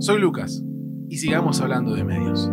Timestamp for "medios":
2.04-2.50